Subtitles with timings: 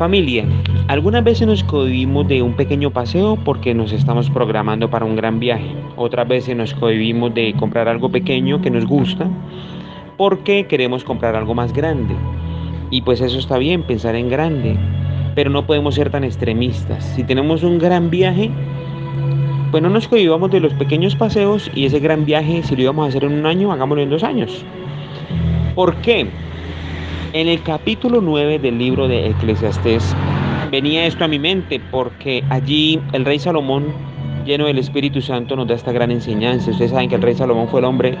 [0.00, 0.46] Familia,
[0.88, 5.38] algunas veces nos cohibimos de un pequeño paseo porque nos estamos programando para un gran
[5.38, 5.74] viaje.
[5.96, 9.28] Otras veces nos cohibimos de comprar algo pequeño que nos gusta
[10.16, 12.14] porque queremos comprar algo más grande.
[12.88, 14.78] Y pues eso está bien, pensar en grande,
[15.34, 17.04] pero no podemos ser tan extremistas.
[17.14, 18.50] Si tenemos un gran viaje,
[19.70, 23.04] pues no nos cohibamos de los pequeños paseos y ese gran viaje, si lo íbamos
[23.04, 24.64] a hacer en un año, hagámoslo en dos años.
[25.74, 26.26] ¿Por qué?
[27.32, 30.16] En el capítulo 9 del libro de Eclesiastés
[30.72, 33.86] venía esto a mi mente porque allí el rey Salomón,
[34.44, 36.72] lleno del Espíritu Santo, nos da esta gran enseñanza.
[36.72, 38.18] Ustedes saben que el rey Salomón fue el hombre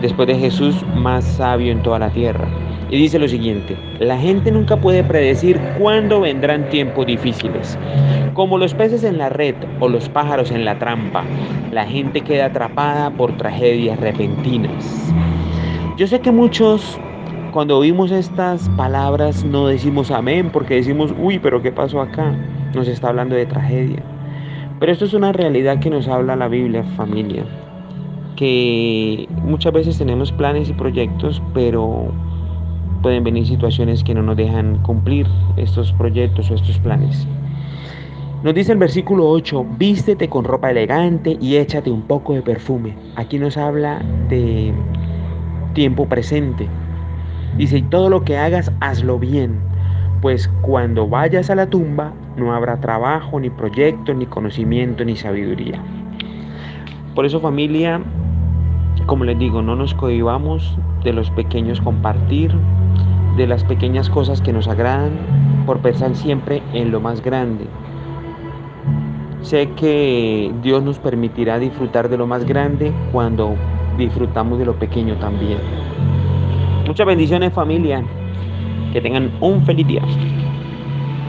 [0.00, 2.46] después de Jesús más sabio en toda la tierra.
[2.88, 7.76] Y dice lo siguiente, la gente nunca puede predecir cuándo vendrán tiempos difíciles.
[8.32, 11.24] Como los peces en la red o los pájaros en la trampa,
[11.72, 15.12] la gente queda atrapada por tragedias repentinas.
[15.96, 17.00] Yo sé que muchos
[17.52, 22.34] cuando oímos estas palabras no decimos amén porque decimos, uy, pero ¿qué pasó acá?
[22.74, 24.02] Nos está hablando de tragedia.
[24.80, 27.44] Pero esto es una realidad que nos habla la Biblia, familia.
[28.36, 32.10] Que muchas veces tenemos planes y proyectos, pero
[33.02, 37.28] pueden venir situaciones que no nos dejan cumplir estos proyectos o estos planes.
[38.42, 42.96] Nos dice el versículo 8, vístete con ropa elegante y échate un poco de perfume.
[43.14, 44.72] Aquí nos habla de
[45.74, 46.66] tiempo presente,
[47.56, 49.60] Dice, y todo lo que hagas, hazlo bien,
[50.20, 55.82] pues cuando vayas a la tumba no habrá trabajo, ni proyecto, ni conocimiento, ni sabiduría.
[57.14, 58.00] Por eso familia,
[59.06, 62.52] como les digo, no nos cohibamos de los pequeños compartir,
[63.36, 65.12] de las pequeñas cosas que nos agradan,
[65.66, 67.66] por pensar siempre en lo más grande.
[69.42, 73.56] Sé que Dios nos permitirá disfrutar de lo más grande cuando
[73.98, 75.58] disfrutamos de lo pequeño también.
[76.86, 78.04] Muchas bendiciones familia.
[78.92, 80.02] Que tengan un feliz día.